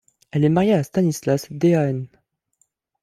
Elle 0.31 0.45
est 0.45 0.49
mariée 0.49 0.73
à 0.73 0.81
Stanislas 0.83 1.45
Dehaene. 1.51 2.07